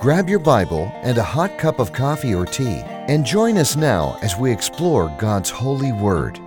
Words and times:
Grab 0.00 0.30
your 0.30 0.38
Bible 0.38 0.90
and 1.02 1.18
a 1.18 1.22
hot 1.22 1.58
cup 1.58 1.78
of 1.78 1.92
coffee 1.92 2.34
or 2.34 2.46
tea 2.46 2.80
and 2.86 3.22
join 3.22 3.58
us 3.58 3.76
now 3.76 4.18
as 4.22 4.34
we 4.34 4.50
explore 4.50 5.14
God's 5.18 5.50
holy 5.50 5.92
word. 5.92 6.38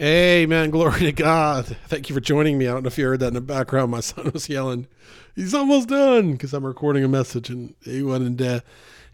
Amen. 0.00 0.70
Glory 0.70 0.98
to 0.98 1.12
God. 1.12 1.66
Thank 1.86 2.08
you 2.08 2.14
for 2.16 2.20
joining 2.20 2.58
me. 2.58 2.66
I 2.66 2.72
don't 2.72 2.82
know 2.82 2.88
if 2.88 2.98
you 2.98 3.06
heard 3.06 3.20
that 3.20 3.28
in 3.28 3.34
the 3.34 3.40
background. 3.40 3.92
My 3.92 4.00
son 4.00 4.32
was 4.34 4.48
yelling, 4.48 4.88
"He's 5.36 5.54
almost 5.54 5.88
done!" 5.88 6.32
because 6.32 6.52
I'm 6.52 6.66
recording 6.66 7.04
a 7.04 7.08
message, 7.08 7.50
and 7.50 7.76
he 7.84 8.02
wanted 8.02 8.38
to, 8.38 8.64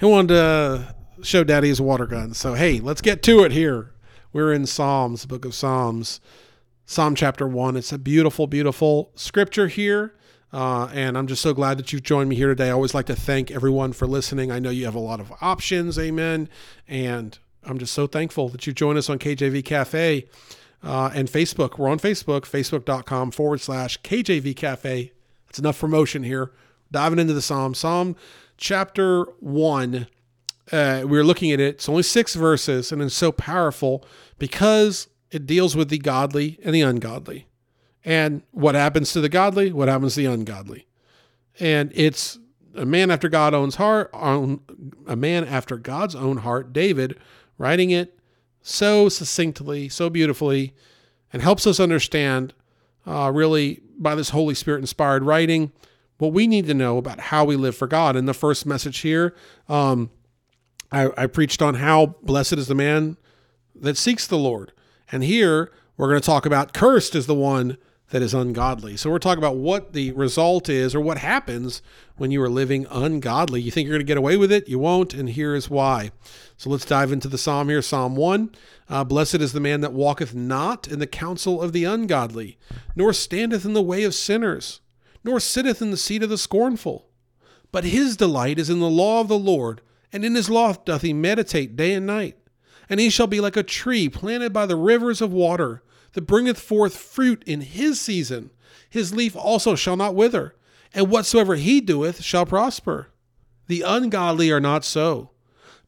he 0.01 0.07
wanted 0.07 0.29
to 0.29 0.95
show 1.21 1.45
Daddy 1.45 1.69
his 1.69 1.81
water 1.81 2.07
gun. 2.07 2.33
So 2.33 2.55
hey, 2.55 2.81
let's 2.81 3.03
get 3.03 3.23
to 3.25 3.45
it 3.45 3.53
here. 3.53 3.91
We're 4.33 4.55
in 4.55 4.65
Psalms, 4.65 5.23
the 5.23 5.29
book 5.29 5.45
of 5.45 5.55
Psalms, 5.55 6.23
Psalm 6.87 7.15
chapter 7.15 7.49
one. 7.49 7.77
It's 7.77 7.93
a 7.93 7.99
beautiful, 7.99 8.47
beautiful 8.47 9.11
scripture 9.15 9.69
here. 9.69 10.15
Uh, 10.53 10.89
and 10.93 11.19
I'm 11.19 11.27
just 11.27 11.43
so 11.43 11.53
glad 11.53 11.79
that 11.79 11.93
you've 11.93 12.03
joined 12.03 12.29
me 12.29 12.37
here 12.37 12.49
today. 12.49 12.69
I 12.69 12.73
always 12.73 12.95
like 12.95 13.07
to 13.07 13.17
thank 13.17 13.51
everyone 13.51 13.93
for 13.93 14.07
listening. 14.07 14.53
I 14.53 14.61
know 14.61 14.71
you 14.71 14.85
have 14.85 14.95
a 14.95 15.01
lot 15.01 15.19
of 15.19 15.33
options, 15.41 15.99
amen. 15.99 16.49
And 16.87 17.37
I'm 17.65 17.79
just 17.79 17.93
so 17.93 18.07
thankful 18.07 18.49
that 18.51 18.67
you 18.67 18.73
join 18.73 18.97
us 18.97 19.11
on 19.11 19.19
KJV 19.19 19.65
Cafe 19.65 20.29
uh, 20.83 21.11
and 21.13 21.29
Facebook. 21.29 21.79
We're 21.79 21.89
on 21.89 21.99
Facebook, 21.99 22.43
facebook.com 22.43 23.33
forward 23.33 23.63
slash 23.63 24.01
KJV 24.03 24.55
Cafe. 24.55 25.13
That's 25.47 25.59
enough 25.59 25.81
promotion 25.81 26.23
here. 26.23 26.53
Diving 26.93 27.19
into 27.19 27.33
the 27.33 27.43
Psalm. 27.43 27.75
Psalm 27.75 28.15
chapter 28.57 29.25
1. 29.41 30.07
Uh, 30.71 31.03
we 31.07 31.19
are 31.19 31.25
looking 31.25 31.51
at 31.51 31.61
it. 31.61 31.77
It's 31.77 31.89
only 31.89 32.03
six 32.05 32.35
verses, 32.35 32.93
and 32.93 33.03
it's 33.03 33.15
so 33.15 33.33
powerful 33.33 34.07
because 34.39 35.09
it 35.35 35.47
deals 35.47 35.75
with 35.75 35.89
the 35.89 35.99
godly 35.99 36.61
and 36.63 36.73
the 36.75 36.83
ungodly. 36.83 37.49
And 38.05 38.43
what 38.53 38.77
happens 38.77 39.13
to 39.13 39.21
the 39.21 39.29
godly? 39.29 39.73
What 39.73 39.89
happens 39.89 40.15
to 40.15 40.21
the 40.21 40.33
ungodly? 40.33 40.87
And 41.59 41.91
it's 41.95 42.39
a 42.77 42.85
man 42.85 43.11
after 43.11 43.29
God 43.29 43.53
owns 43.53 43.77
heart, 43.77 44.11
own, 44.13 44.61
a 45.07 45.17
man 45.17 45.45
after 45.45 45.77
God's 45.77 46.15
own 46.15 46.39
heart, 46.39 46.73
David, 46.73 47.19
writing 47.59 47.91
it 47.91 48.19
so 48.63 49.09
succinctly, 49.09 49.89
so 49.89 50.09
beautifully, 50.09 50.73
and 51.33 51.43
helps 51.43 51.67
us 51.67 51.81
understand, 51.81 52.55
uh, 53.05 53.31
really, 53.35 53.81
by 53.99 54.15
this 54.15 54.31
Holy 54.31 54.55
Spirit 54.55 54.81
inspired 54.81 55.25
writing, 55.25 55.73
what 56.19 56.33
we 56.33 56.47
need 56.47 56.67
to 56.67 56.75
know 56.75 56.97
about 56.97 57.19
how 57.19 57.45
we 57.45 57.57
live 57.57 57.77
for 57.77 57.89
God. 57.89 58.15
In 58.15 58.27
the 58.27 58.35
first 58.35 58.67
message 58.67 58.99
here, 58.99 59.35
um, 59.69 60.11
I, 60.93 61.11
I 61.17 61.27
preached 61.27 61.61
on 61.61 61.75
how 61.75 62.15
blessed 62.23 62.55
is 62.55 62.69
the 62.69 62.75
man 62.75 63.17
that 63.75 63.97
seeks 63.97 64.27
the 64.29 64.39
Lord. 64.39 64.73
And 65.15 65.23
here, 65.23 65.71
we're 65.97 66.09
going 66.09 66.21
to 66.21 66.27
talk 66.27 66.45
about 66.45 66.73
cursed 66.73 67.15
is 67.15 67.27
the 67.27 67.37
one 67.37 67.79
that 68.11 68.21
is 68.21 68.35
ungodly. 68.35 68.97
So 68.97 69.11
we're 69.11 69.21
talking 69.21 69.39
about 69.39 69.55
what 69.55 69.93
the 69.93 70.11
result 70.11 70.69
is 70.69 70.93
or 70.93 71.01
what 71.01 71.19
happens 71.19 71.83
when 72.17 72.33
you 72.33 72.43
are 72.43 72.49
living 72.49 72.85
ungodly. 72.91 73.63
You 73.63 73.71
think 73.71 73.87
you're 73.87 73.95
going 73.95 74.05
to 74.05 74.11
get 74.11 74.19
away 74.19 74.37
with 74.37 74.51
it, 74.51 74.69
you 74.69 74.81
won't, 74.81 75.15
and 75.15 75.29
here 75.29 75.55
is 75.55 75.71
why. 75.71 76.11
So 76.57 76.69
let's 76.69 76.85
dive 76.85 77.13
into 77.13 77.29
the 77.29 77.39
psalm 77.39 77.69
here. 77.69 77.81
Psalm 77.81 78.17
1 78.17 78.57
uh, 78.89 79.05
Blessed 79.05 79.37
is 79.37 79.53
the 79.53 79.61
man 79.61 79.83
that 79.83 79.93
walketh 79.93 80.35
not 80.35 80.89
in 80.89 80.99
the 80.99 81.07
counsel 81.07 81.63
of 81.63 81.73
the 81.73 81.85
ungodly, 81.85 82.59
nor 82.97 83.13
standeth 83.13 83.65
in 83.65 83.73
the 83.73 83.81
way 83.81 84.03
of 84.03 84.17
sinners, 84.17 84.81
nor 85.23 85.39
sitteth 85.39 85.81
in 85.81 85.93
the 85.93 85.97
seat 85.97 86.25
of 86.25 86.29
the 86.29 86.37
scornful. 86.37 87.07
But 87.71 87.85
his 87.85 88.17
delight 88.17 88.59
is 88.59 88.69
in 88.69 88.81
the 88.81 88.91
law 88.91 89.21
of 89.21 89.29
the 89.29 89.39
Lord, 89.39 89.81
and 90.13 90.25
in 90.25 90.35
his 90.35 90.51
law 90.51 90.73
doth 90.73 91.03
he 91.03 91.13
meditate 91.13 91.77
day 91.77 91.95
and 91.95 92.05
night. 92.05 92.37
And 92.89 93.01
he 93.01 93.11
shall 93.11 93.27
be 93.27 93.41
like 93.41 93.57
a 93.57 93.63
tree 93.63 94.09
planted 94.09 94.53
by 94.53 94.67
the 94.67 94.77
rivers 94.77 95.21
of 95.21 95.33
water 95.33 95.83
that 96.13 96.23
bringeth 96.23 96.59
forth 96.59 96.97
fruit 96.97 97.43
in 97.47 97.61
his 97.61 98.01
season. 98.01 98.51
His 98.89 99.15
leaf 99.15 99.35
also 99.37 99.75
shall 99.75 99.97
not 99.97 100.15
wither, 100.15 100.55
and 100.93 101.11
whatsoever 101.11 101.57
he 101.57 101.81
doeth 101.81 102.23
shall 102.23 102.47
prosper. 102.47 103.09
The 103.67 103.83
ungodly 103.83 104.51
are 104.53 104.61
not 104.61 104.85
so, 104.85 105.31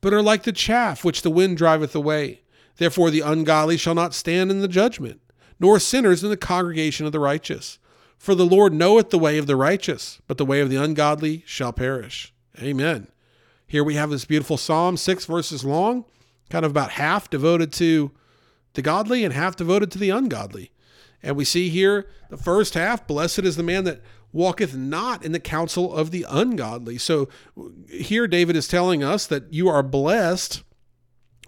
but 0.01 0.13
are 0.13 0.23
like 0.23 0.43
the 0.43 0.53
chaff 0.53 1.05
which 1.05 1.23
the 1.23 1.31
wind 1.31 1.57
driveth 1.57 1.95
away. 1.95 2.41
Therefore 2.77 3.11
the 3.11 3.21
ungodly 3.21 3.77
shall 3.77 3.95
not 3.95 4.15
stand 4.15 4.51
in 4.51 4.61
the 4.61 4.69
judgment, 4.69 5.21
nor 5.61 5.79
sinners 5.79 6.25
in 6.25 6.31
the 6.31 6.37
congregation 6.37 7.07
of 7.07 7.13
the 7.13 7.21
righteous. 7.21 7.79
For 8.19 8.35
the 8.35 8.47
Lord 8.47 8.73
knoweth 8.73 9.11
the 9.11 9.19
way 9.19 9.39
of 9.39 9.47
the 9.47 9.57
righteous, 9.57 10.21
but 10.27 10.39
the 10.39 10.45
way 10.45 10.61
of 10.61 10.71
the 10.71 10.83
ungodly 10.83 11.45
shall 11.47 11.73
perish. 11.73 12.33
Amen. 12.61 13.09
Here 13.67 13.85
we 13.85 13.95
have 13.95 14.11
this 14.11 14.25
beautiful 14.25 14.57
psalm, 14.57 14.97
six 14.97 15.27
verses 15.27 15.65
long, 15.65 16.05
kind 16.51 16.65
of 16.65 16.71
about 16.71 16.93
half 16.93 17.31
devoted 17.31 17.73
to 17.75 18.11
the 18.75 18.83
godly 18.83 19.25
and 19.25 19.33
half 19.33 19.57
devoted 19.57 19.91
to 19.93 19.99
the 19.99 20.11
ungodly. 20.11 20.71
And 21.23 21.37
we 21.37 21.45
see 21.45 21.69
here 21.69 22.09
the 22.31 22.37
first 22.37 22.75
half, 22.75 23.07
blessed 23.07 23.41
is 23.41 23.57
the 23.57 23.63
man 23.63 23.85
that 23.85 24.03
walketh 24.33 24.77
not 24.77 25.25
in 25.25 25.33
the 25.33 25.41
counsel 25.41 25.95
of 25.95 26.11
the 26.11 26.27
ungodly. 26.29 26.99
So 26.99 27.29
here 27.89 28.29
David 28.29 28.55
is 28.55 28.69
telling 28.69 29.03
us 29.03 29.27
that 29.27 29.53
you 29.53 29.69
are 29.69 29.83
blessed 29.83 30.63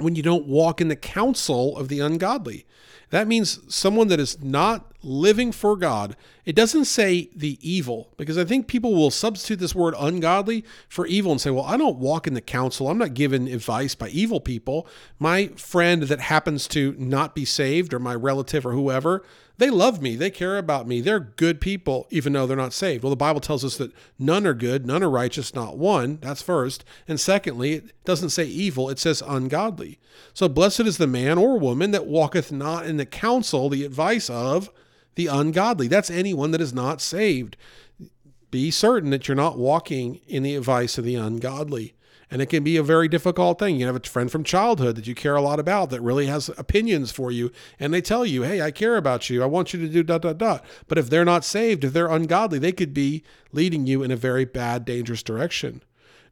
when 0.01 0.15
you 0.15 0.23
don't 0.23 0.47
walk 0.47 0.81
in 0.81 0.89
the 0.89 0.97
counsel 0.97 1.77
of 1.77 1.89
the 1.89 2.01
ungodly. 2.01 2.67
That 3.11 3.29
means 3.29 3.61
someone 3.73 4.09
that 4.09 4.21
is 4.21 4.43
not 4.43 4.88
living 5.03 5.53
for 5.53 5.77
God. 5.77 6.17
It 6.45 6.57
doesn't 6.57 6.87
say 6.87 7.31
the 7.35 7.59
evil, 7.61 8.13
because 8.17 8.39
I 8.39 8.45
think 8.45 8.67
people 8.67 8.95
will 8.95 9.11
substitute 9.11 9.59
this 9.59 9.75
word 9.75 9.95
ungodly 9.99 10.65
for 10.89 11.07
evil 11.07 11.31
and 11.31 11.41
say, 11.41 11.51
well, 11.51 11.65
I 11.65 11.77
don't 11.77 11.99
walk 11.99 12.27
in 12.27 12.35
the 12.35 12.41
counsel. 12.41 12.89
I'm 12.89 12.99
not 12.99 13.15
given 13.15 13.49
advice 13.49 13.95
by 13.95 14.09
evil 14.09 14.41
people. 14.41 14.87
My 15.19 15.49
friend 15.49 16.05
that 16.05 16.21
happens 16.21 16.67
to 16.69 16.95
not 16.99 17.35
be 17.35 17.45
saved, 17.45 17.93
or 17.95 17.99
my 17.99 18.15
relative, 18.15 18.67
or 18.67 18.73
whoever, 18.73 19.23
they 19.59 19.71
love 19.71 20.01
me. 20.01 20.15
They 20.15 20.31
care 20.31 20.57
about 20.57 20.87
me. 20.87 21.01
They're 21.01 21.19
good 21.19 21.61
people, 21.61 22.07
even 22.11 22.33
though 22.33 22.47
they're 22.47 22.57
not 22.57 22.73
saved. 22.73 23.03
Well, 23.03 23.11
the 23.11 23.17
Bible 23.17 23.41
tells 23.41 23.65
us 23.65 23.77
that 23.77 23.93
none 24.19 24.47
are 24.47 24.55
good, 24.55 24.87
none 24.87 25.03
are 25.03 25.11
righteous, 25.11 25.55
not 25.55 25.77
one. 25.77 26.19
That's 26.23 26.43
first. 26.43 26.85
And 27.09 27.19
secondly, 27.19 27.73
it 27.75 28.05
doesn't 28.05 28.31
say 28.31 28.45
evil, 28.45 28.89
it 28.89 29.01
says 29.01 29.23
ungodly. 29.27 29.99
So 30.33 30.49
blessed 30.49 30.81
is 30.81 30.99
the 30.99 31.09
man 31.09 31.39
or 31.39 31.59
woman 31.59 31.91
that 31.91 32.07
walketh 32.07 32.53
not 32.53 32.87
in 32.87 32.99
the 32.99 33.07
counsel, 33.07 33.69
the 33.69 33.85
advice 33.85 34.31
of 34.31 34.71
the 35.15 35.27
ungodly. 35.27 35.89
That's 35.89 36.11
anyone 36.11 36.51
that 36.53 36.61
is 36.61 36.73
not 36.73 37.01
saved. 37.01 37.57
Be 38.51 38.71
certain 38.71 39.11
that 39.11 39.29
you're 39.29 39.35
not 39.35 39.59
walking 39.59 40.21
in 40.27 40.43
the 40.43 40.57
advice 40.57 40.97
of 40.99 41.05
the 41.05 41.17
ungodly. 41.17 41.95
And 42.31 42.43
it 42.43 42.47
can 42.47 42.63
be 42.63 42.77
a 42.77 42.83
very 42.83 43.09
difficult 43.09 43.59
thing. 43.59 43.77
You 43.77 43.87
have 43.87 43.97
a 43.97 44.01
friend 44.01 44.31
from 44.31 44.45
childhood 44.45 44.97
that 44.97 45.07
you 45.07 45.15
care 45.15 45.37
a 45.37 45.41
lot 45.41 45.59
about 45.59 45.89
that 45.91 46.03
really 46.03 46.27
has 46.27 46.51
opinions 46.59 47.11
for 47.11 47.31
you, 47.31 47.51
and 47.81 47.93
they 47.93 48.03
tell 48.03 48.27
you, 48.27 48.43
hey, 48.43 48.61
I 48.61 48.71
care 48.71 48.97
about 48.97 49.31
you. 49.31 49.43
I 49.43 49.47
want 49.47 49.73
you 49.73 49.81
to 49.81 49.89
do 49.89 50.03
dot, 50.03 50.23
dot, 50.23 50.37
dot. 50.37 50.65
But 50.89 50.99
if 50.99 51.09
they're 51.09 51.25
not 51.25 51.45
saved, 51.45 51.85
if 51.85 51.95
they're 51.95 52.09
ungodly, 52.09 52.59
they 52.59 52.73
could 52.73 52.93
be 52.93 53.25
leading 53.53 53.87
you 53.87 54.03
in 54.03 54.11
a 54.11 54.17
very 54.17 54.45
bad, 54.45 54.85
dangerous 54.85 55.23
direction. 55.23 55.83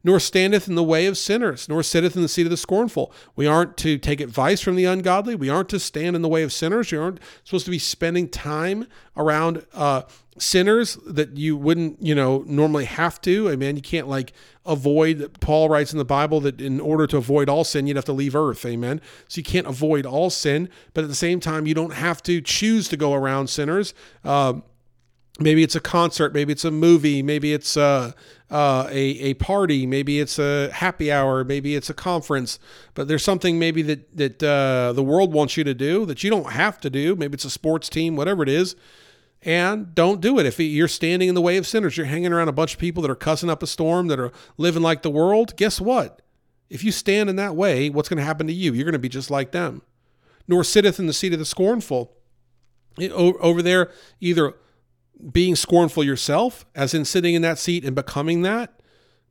Nor 0.07 0.21
standeth 0.21 0.69
in 0.69 0.75
the 0.75 0.85
way 0.85 1.05
of 1.05 1.17
sinners, 1.17 1.67
nor 1.67 1.83
sitteth 1.83 2.15
in 2.15 2.21
the 2.21 2.29
seat 2.29 2.45
of 2.45 2.49
the 2.49 2.55
scornful. 2.55 3.11
We 3.35 3.45
aren't 3.45 3.75
to 3.79 3.97
take 3.97 4.21
advice 4.21 4.61
from 4.61 4.77
the 4.77 4.85
ungodly. 4.85 5.35
We 5.35 5.49
aren't 5.49 5.67
to 5.67 5.81
stand 5.81 6.15
in 6.15 6.21
the 6.21 6.29
way 6.29 6.43
of 6.43 6.53
sinners. 6.53 6.89
We 6.93 6.97
aren't 6.97 7.19
supposed 7.43 7.65
to 7.65 7.71
be 7.71 7.77
spending 7.77 8.29
time 8.29 8.87
around 9.17 9.65
uh, 9.73 10.03
sinners 10.37 10.97
that 11.05 11.35
you 11.35 11.57
wouldn't, 11.57 12.01
you 12.01 12.15
know, 12.15 12.45
normally 12.47 12.85
have 12.85 13.19
to. 13.23 13.49
I 13.49 13.57
mean, 13.57 13.75
you 13.75 13.81
can't 13.81 14.07
like 14.07 14.31
avoid. 14.65 15.41
Paul 15.41 15.67
writes 15.67 15.91
in 15.91 15.97
the 15.97 16.05
Bible 16.05 16.39
that 16.39 16.61
in 16.61 16.79
order 16.79 17.05
to 17.07 17.17
avoid 17.17 17.49
all 17.49 17.65
sin, 17.65 17.85
you'd 17.85 17.97
have 17.97 18.05
to 18.05 18.13
leave 18.13 18.33
earth. 18.33 18.65
Amen. 18.65 19.01
So 19.27 19.39
you 19.39 19.43
can't 19.43 19.67
avoid 19.67 20.05
all 20.05 20.29
sin, 20.29 20.69
but 20.93 21.03
at 21.03 21.09
the 21.09 21.15
same 21.15 21.41
time, 21.41 21.67
you 21.67 21.73
don't 21.73 21.93
have 21.93 22.23
to 22.23 22.39
choose 22.39 22.87
to 22.87 22.95
go 22.95 23.13
around 23.13 23.49
sinners. 23.49 23.93
Uh, 24.23 24.61
maybe 25.39 25.63
it's 25.63 25.75
a 25.75 25.79
concert, 25.79 26.33
maybe 26.33 26.51
it's 26.51 26.65
a 26.65 26.71
movie, 26.71 27.21
maybe 27.21 27.53
it's 27.53 27.77
uh, 27.77 28.11
uh, 28.49 28.87
a 28.89 28.99
a 28.99 29.33
party, 29.35 29.85
maybe 29.85 30.19
it's 30.19 30.39
a 30.39 30.71
happy 30.71 31.11
hour, 31.11 31.43
maybe 31.43 31.75
it's 31.75 31.89
a 31.89 31.93
conference. 31.93 32.59
But 32.93 33.07
there's 33.07 33.23
something 33.23 33.59
maybe 33.59 33.81
that 33.83 34.17
that 34.17 34.43
uh, 34.43 34.93
the 34.93 35.03
world 35.03 35.33
wants 35.33 35.57
you 35.57 35.63
to 35.63 35.73
do 35.73 36.05
that 36.05 36.23
you 36.23 36.29
don't 36.29 36.51
have 36.51 36.79
to 36.81 36.89
do. 36.89 37.15
Maybe 37.15 37.35
it's 37.35 37.45
a 37.45 37.49
sports 37.49 37.89
team, 37.89 38.15
whatever 38.15 38.43
it 38.43 38.49
is 38.49 38.75
and 39.41 39.93
don't 39.93 40.19
do 40.19 40.39
it. 40.39 40.45
If 40.45 40.59
you're 40.59 40.87
standing 40.87 41.29
in 41.29 41.35
the 41.35 41.41
way 41.41 41.57
of 41.57 41.67
sinners, 41.67 41.95
you're 41.95 42.05
hanging 42.05 42.33
around 42.33 42.49
a 42.49 42.53
bunch 42.53 42.73
of 42.73 42.79
people 42.79 43.01
that 43.03 43.11
are 43.11 43.15
cussing 43.15 43.49
up 43.49 43.61
a 43.61 43.67
storm, 43.67 44.07
that 44.07 44.19
are 44.19 44.31
living 44.57 44.81
like 44.81 45.03
the 45.03 45.09
world, 45.09 45.55
guess 45.55 45.79
what? 45.79 46.21
If 46.69 46.83
you 46.83 46.91
stand 46.91 47.29
in 47.29 47.35
that 47.37 47.55
way, 47.55 47.89
what's 47.89 48.09
going 48.09 48.17
to 48.17 48.23
happen 48.23 48.47
to 48.47 48.53
you? 48.53 48.73
You're 48.73 48.83
going 48.83 48.93
to 48.93 48.99
be 48.99 49.09
just 49.09 49.31
like 49.31 49.51
them. 49.51 49.83
Nor 50.47 50.63
sitteth 50.63 50.99
in 50.99 51.07
the 51.07 51.13
seat 51.13 51.33
of 51.33 51.39
the 51.39 51.45
scornful. 51.45 52.13
over 52.99 53.61
there, 53.61 53.91
either 54.19 54.55
being 55.31 55.55
scornful 55.55 56.03
yourself, 56.03 56.65
as 56.75 56.93
in 56.93 57.05
sitting 57.05 57.35
in 57.35 57.41
that 57.41 57.59
seat 57.59 57.83
and 57.83 57.95
becoming 57.95 58.41
that, 58.43 58.81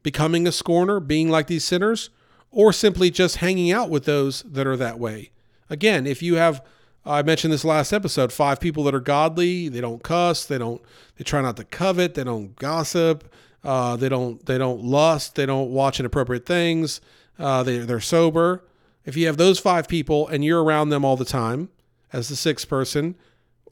becoming 0.02 0.46
a 0.46 0.52
scorner, 0.52 1.00
being 1.00 1.28
like 1.30 1.46
these 1.46 1.64
sinners, 1.64 2.10
or 2.50 2.72
simply 2.72 3.10
just 3.10 3.36
hanging 3.36 3.70
out 3.70 3.90
with 3.90 4.04
those 4.04 4.42
that 4.42 4.66
are 4.66 4.76
that 4.76 4.98
way. 4.98 5.30
Again, 5.68 6.06
if 6.06 6.22
you 6.22 6.36
have 6.36 6.62
I 7.04 7.22
mentioned 7.22 7.52
this 7.52 7.64
last 7.64 7.92
episode, 7.92 8.32
five 8.32 8.58
people 8.58 8.82
that 8.84 8.94
are 8.94 9.00
godly, 9.00 9.68
they 9.68 9.80
don't 9.80 10.02
cuss, 10.02 10.44
they 10.44 10.58
don't 10.58 10.82
they 11.16 11.24
try 11.24 11.40
not 11.40 11.56
to 11.56 11.64
covet, 11.64 12.14
they 12.14 12.24
don't 12.24 12.56
gossip, 12.56 13.32
uh, 13.62 13.94
they 13.96 14.08
don't 14.08 14.44
they 14.46 14.58
don't 14.58 14.82
lust, 14.82 15.36
they 15.36 15.46
don't 15.46 15.70
watch 15.70 16.00
inappropriate 16.00 16.46
things, 16.46 17.00
uh, 17.38 17.62
they 17.62 17.78
they're 17.78 18.00
sober. 18.00 18.64
If 19.04 19.16
you 19.16 19.26
have 19.26 19.36
those 19.36 19.60
five 19.60 19.86
people 19.86 20.26
and 20.26 20.44
you're 20.44 20.64
around 20.64 20.88
them 20.88 21.04
all 21.04 21.16
the 21.16 21.24
time 21.24 21.68
as 22.12 22.28
the 22.28 22.34
sixth 22.34 22.68
person, 22.68 23.14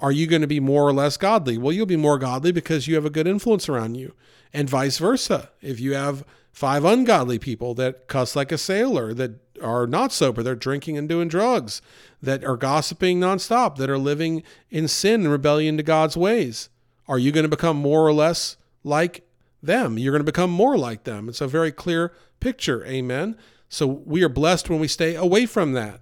are 0.01 0.13
you 0.13 0.27
going 0.27 0.43
to 0.43 0.49
be 0.49 0.61
more 0.61 0.83
or 0.83 0.93
less 0.93 1.17
godly? 1.17 1.57
Well, 1.57 1.73
you'll 1.73 1.87
be 1.87 1.97
more 1.97 2.19
godly 2.19 2.53
because 2.53 2.89
you 2.89 2.95
have 2.97 3.05
a 3.05 3.11
good 3.11 3.27
influence 3.27 3.69
around 3.69 3.95
you, 3.97 4.15
and 4.53 4.69
vice 4.69 4.99
versa. 4.99 5.51
If 5.61 5.81
you 5.81 5.95
have 5.95 6.25
five 6.53 6.85
ungodly 6.85 7.39
people 7.39 7.75
that 7.75 8.07
cuss 8.09 8.37
like 8.37 8.53
a 8.53 8.59
sailor, 8.59 9.15
that 9.15 9.41
are 9.63 9.87
not 9.87 10.13
sober, 10.13 10.43
they're 10.43 10.55
drinking 10.55 10.99
and 10.99 11.09
doing 11.09 11.29
drugs, 11.29 11.81
that 12.23 12.45
are 12.45 12.57
gossiping 12.57 13.21
nonstop, 13.21 13.77
that 13.77 13.91
are 13.91 13.99
living 13.99 14.43
in 14.71 14.89
sin 14.89 15.23
and 15.23 15.31
rebellion 15.31 15.77
to 15.77 15.83
God's 15.83 16.17
ways. 16.17 16.69
Are 17.07 17.19
you 17.19 17.33
going 17.33 17.45
to 17.45 17.49
become 17.49 17.77
more 17.77 18.07
or 18.07 18.13
less 18.13 18.57
like 18.83 19.29
them? 19.63 19.99
You're 19.99 20.13
going 20.13 20.21
to 20.21 20.25
become 20.25 20.51
more 20.51 20.77
like 20.77 21.05
them. 21.05 21.29
It's 21.29 21.41
a 21.41 21.49
very 21.49 21.73
clear 21.73 22.13
picture. 22.41 22.85
Amen. 22.87 23.37
So 23.69 23.87
we 23.87 24.23
are 24.23 24.29
blessed 24.29 24.71
when 24.71 24.81
we 24.81 24.89
stay 24.89 25.15
away 25.15 25.47
from 25.47 25.73
that. 25.73 26.01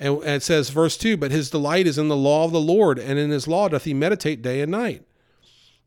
And 0.00 0.22
it 0.22 0.42
says, 0.42 0.70
verse 0.70 0.96
2 0.96 1.16
But 1.16 1.30
his 1.30 1.50
delight 1.50 1.86
is 1.86 1.98
in 1.98 2.08
the 2.08 2.16
law 2.16 2.44
of 2.44 2.52
the 2.52 2.60
Lord, 2.60 2.98
and 2.98 3.18
in 3.18 3.30
his 3.30 3.48
law 3.48 3.68
doth 3.68 3.84
he 3.84 3.94
meditate 3.94 4.42
day 4.42 4.60
and 4.60 4.70
night. 4.70 5.02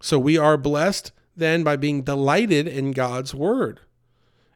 So 0.01 0.19
we 0.19 0.37
are 0.37 0.57
blessed 0.57 1.11
then 1.35 1.63
by 1.63 1.75
being 1.75 2.03
delighted 2.03 2.67
in 2.67 2.91
God's 2.91 3.33
word. 3.33 3.79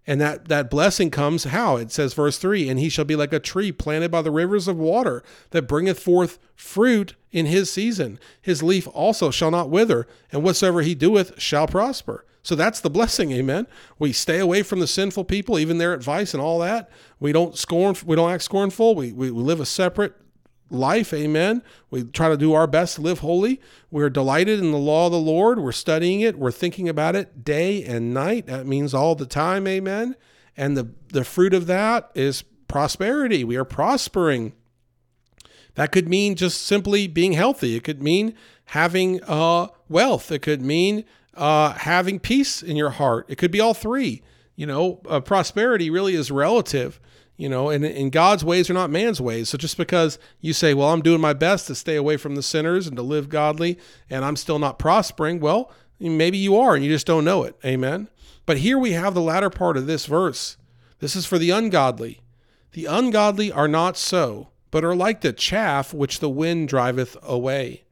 And 0.08 0.22
that, 0.22 0.50
that 0.50 0.70
blessing 0.70 1.10
comes 1.10 1.46
how? 1.46 1.78
It 1.78 1.92
says, 1.92 2.14
verse 2.14 2.38
3 2.38 2.70
And 2.70 2.80
he 2.80 2.90
shall 2.90 3.06
be 3.06 3.16
like 3.16 3.34
a 3.34 3.40
tree 3.40 3.72
planted 3.72 4.12
by 4.12 4.22
the 4.22 4.32
rivers 4.32 4.68
of 4.68 4.78
water 4.78 5.24
that 5.52 5.68
bringeth 5.68 6.00
forth 6.00 6.38
fruit 6.56 7.16
in 7.32 7.46
his 7.46 7.72
season. 7.72 8.20
His 8.42 8.62
leaf 8.62 8.88
also 8.94 9.32
shall 9.32 9.52
not 9.52 9.70
wither, 9.70 10.08
and 10.32 10.44
whatsoever 10.44 10.82
he 10.82 10.96
doeth 10.96 11.40
shall 11.40 11.68
prosper. 11.68 12.26
So 12.46 12.54
that's 12.54 12.80
the 12.80 12.92
blessing, 12.92 13.32
amen. 13.32 13.66
We 13.98 14.14
stay 14.14 14.38
away 14.38 14.62
from 14.62 14.80
the 14.80 14.86
sinful 14.86 15.24
people, 15.24 15.58
even 15.58 15.80
their 15.80 15.96
advice 15.96 16.32
and 16.36 16.44
all 16.44 16.60
that. 16.60 16.92
We 17.20 17.32
don't 17.32 17.58
scorn, 17.58 17.96
we 18.06 18.16
don't 18.16 18.30
act 18.30 18.44
scornful. 18.44 18.94
We, 18.94 19.12
we, 19.12 19.32
we 19.32 19.42
live 19.42 19.60
a 19.60 19.66
separate 19.66 20.14
life. 20.70 21.12
Amen. 21.12 21.64
We 21.90 22.04
try 22.04 22.30
to 22.30 22.38
do 22.38 22.54
our 22.54 22.68
best 22.68 22.98
to 22.98 23.02
live 23.02 23.20
holy. 23.20 23.60
We're 23.90 24.12
delighted 24.12 24.60
in 24.60 24.72
the 24.72 24.78
law 24.78 25.08
of 25.08 25.12
the 25.12 25.18
Lord. 25.18 25.58
We're 25.58 25.72
studying 25.72 26.22
it. 26.22 26.38
We're 26.38 26.52
thinking 26.52 26.88
about 26.88 27.16
it 27.16 27.44
day 27.44 27.84
and 27.84 28.14
night. 28.14 28.46
That 28.46 28.68
means 28.68 28.94
all 28.94 29.16
the 29.16 29.26
time. 29.26 29.66
Amen. 29.66 30.16
And 30.56 30.78
the, 30.78 30.92
the 31.08 31.24
fruit 31.24 31.56
of 31.56 31.66
that 31.66 32.12
is 32.14 32.44
prosperity. 32.68 33.44
We 33.44 33.56
are 33.56 33.66
prospering. 33.66 34.54
That 35.74 35.92
could 35.92 36.08
mean 36.08 36.36
just 36.36 36.62
simply 36.62 37.08
being 37.08 37.34
healthy. 37.34 37.76
It 37.76 37.84
could 37.84 38.04
mean 38.04 38.36
having 38.66 39.24
uh, 39.24 39.70
wealth. 39.90 40.32
It 40.32 40.44
could 40.44 40.62
mean 40.62 41.06
uh, 41.36 41.74
having 41.74 42.20
peace 42.20 42.62
in 42.62 42.76
your 42.76 42.92
heart. 42.92 43.26
It 43.30 43.38
could 43.38 43.52
be 43.52 43.60
all 43.60 43.74
three. 43.74 44.22
You 44.56 44.66
know, 44.66 45.02
uh, 45.08 45.20
prosperity 45.20 45.90
really 45.90 46.16
is 46.16 46.32
relative 46.32 47.00
you 47.38 47.50
know 47.50 47.70
and, 47.70 47.84
and 47.84 48.14
god's 48.14 48.46
ways 48.46 48.70
are 48.70 48.74
not 48.74 48.90
man's 48.90 49.20
ways. 49.20 49.50
So 49.50 49.58
just 49.58 49.78
because 49.78 50.18
you 50.40 50.54
say 50.54 50.74
well 50.74 50.94
i'm 50.94 51.02
doing 51.02 51.20
my 51.20 51.34
best 51.34 51.68
to 51.68 51.76
stay 51.76 51.98
away 51.98 52.16
from 52.16 52.36
the 52.36 52.42
sinners 52.42 52.88
and 52.88 52.96
to 52.96 53.04
live 53.04 53.28
godly 53.28 53.78
and 54.10 54.24
i'm 54.24 54.38
still 54.38 54.58
not 54.58 54.80
prospering 54.80 55.42
well 55.42 55.70
maybe 56.00 56.38
you 56.38 56.58
are 56.58 56.76
and 56.76 56.84
you 56.84 56.92
just 56.92 57.08
don't 57.08 57.26
know 57.26 57.44
it. 57.44 57.58
Amen? 57.66 58.10
But 58.46 58.60
here 58.60 58.78
we 58.78 58.92
have 58.92 59.14
the 59.14 59.22
latter 59.22 59.50
part 59.50 59.76
of 59.78 59.88
this 59.88 60.06
verse. 60.06 60.58
This 61.00 61.16
is 61.16 61.26
for 61.26 61.38
the 61.38 61.50
ungodly. 61.50 62.22
The 62.72 62.86
ungodly 62.86 63.52
are 63.52 63.68
not 63.68 63.98
so 63.98 64.50
but 64.72 64.84
are 64.84 64.96
like 64.96 65.22
the 65.22 65.32
chaff 65.32 65.94
which 65.94 66.20
the 66.20 66.30
wind 66.30 66.68
driveth 66.68 67.16
away 67.24 67.85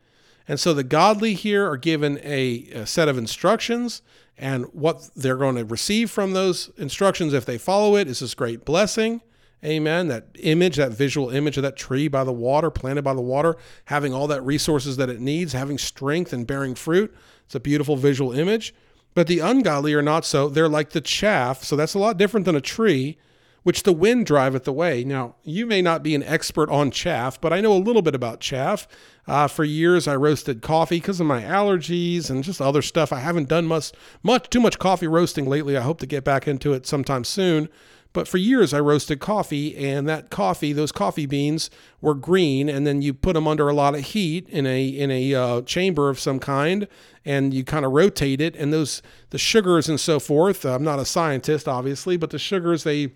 and 0.47 0.59
so 0.59 0.73
the 0.73 0.83
godly 0.83 1.33
here 1.33 1.69
are 1.69 1.77
given 1.77 2.19
a, 2.23 2.67
a 2.73 2.85
set 2.85 3.07
of 3.07 3.17
instructions 3.17 4.01
and 4.37 4.65
what 4.73 5.09
they're 5.15 5.37
going 5.37 5.55
to 5.55 5.65
receive 5.65 6.09
from 6.09 6.33
those 6.33 6.71
instructions 6.77 7.33
if 7.33 7.45
they 7.45 7.57
follow 7.57 7.95
it 7.95 8.07
is 8.07 8.19
this 8.19 8.33
great 8.33 8.65
blessing 8.65 9.21
Amen. 9.65 10.09
That 10.09 10.27
image, 10.39 10.75
that 10.75 10.91
visual 10.91 11.29
image 11.29 11.55
of 11.57 11.63
that 11.63 11.77
tree 11.77 12.09
by 12.09 12.23
the 12.23 12.33
water, 12.33 12.69
planted 12.69 13.03
by 13.03 13.13
the 13.13 13.21
water, 13.21 13.55
having 13.85 14.13
all 14.13 14.27
that 14.27 14.41
resources 14.41 14.97
that 14.97 15.09
it 15.09 15.21
needs, 15.21 15.53
having 15.53 15.77
strength 15.77 16.33
and 16.33 16.45
bearing 16.45 16.75
fruit. 16.75 17.15
It's 17.45 17.55
a 17.55 17.61
beautiful 17.61 17.95
visual 17.95 18.33
image. 18.33 18.75
But 19.13 19.27
the 19.27 19.39
ungodly 19.39 19.93
are 19.93 20.01
not 20.01 20.25
so. 20.25 20.49
They're 20.49 20.67
like 20.67 20.89
the 20.89 20.99
chaff. 20.99 21.63
So 21.63 21.75
that's 21.75 21.93
a 21.93 21.99
lot 21.99 22.17
different 22.17 22.45
than 22.45 22.55
a 22.55 22.61
tree, 22.61 23.17
which 23.63 23.83
the 23.83 23.93
wind 23.93 24.25
driveth 24.25 24.67
away. 24.67 25.03
Now, 25.03 25.35
you 25.43 25.65
may 25.65 25.81
not 25.81 26.03
be 26.03 26.15
an 26.15 26.23
expert 26.23 26.69
on 26.69 26.91
chaff, 26.91 27.39
but 27.39 27.51
I 27.51 27.61
know 27.61 27.73
a 27.73 27.79
little 27.79 28.01
bit 28.01 28.15
about 28.15 28.39
chaff. 28.39 28.87
Uh, 29.25 29.47
for 29.47 29.63
years, 29.63 30.07
I 30.07 30.15
roasted 30.15 30.61
coffee 30.61 30.97
because 30.97 31.19
of 31.19 31.27
my 31.27 31.41
allergies 31.41 32.29
and 32.29 32.43
just 32.43 32.61
other 32.61 32.81
stuff. 32.81 33.13
I 33.13 33.19
haven't 33.19 33.49
done 33.49 33.65
much, 33.65 33.91
much, 34.21 34.49
too 34.49 34.59
much 34.59 34.79
coffee 34.79 35.07
roasting 35.07 35.45
lately. 35.45 35.77
I 35.77 35.81
hope 35.81 35.99
to 36.01 36.05
get 36.05 36.23
back 36.23 36.47
into 36.47 36.73
it 36.73 36.85
sometime 36.85 37.23
soon. 37.23 37.69
But 38.11 38.27
for 38.27 38.37
years, 38.37 38.75
I 38.75 38.79
roasted 38.79 39.19
coffee, 39.19 39.75
and 39.75 40.07
that 40.07 40.29
coffee, 40.29 40.71
those 40.71 40.91
coffee 40.91 41.25
beans, 41.25 41.71
were 41.99 42.13
green, 42.13 42.69
and 42.69 42.85
then 42.85 43.01
you 43.01 43.11
put 43.11 43.33
them 43.33 43.47
under 43.47 43.67
a 43.67 43.73
lot 43.73 43.95
of 43.95 44.01
heat 44.01 44.47
in 44.49 44.67
a 44.67 44.85
in 44.85 45.09
a 45.09 45.33
uh, 45.33 45.61
chamber 45.63 46.09
of 46.09 46.19
some 46.19 46.37
kind, 46.39 46.87
and 47.25 47.55
you 47.55 47.63
kind 47.63 47.83
of 47.83 47.91
rotate 47.91 48.39
it, 48.39 48.55
and 48.55 48.71
those 48.71 49.01
the 49.31 49.39
sugars 49.39 49.89
and 49.89 49.99
so 49.99 50.19
forth. 50.19 50.63
I'm 50.63 50.83
not 50.83 50.99
a 50.99 51.05
scientist, 51.05 51.67
obviously, 51.67 52.15
but 52.15 52.29
the 52.29 52.37
sugars 52.37 52.83
they 52.83 53.13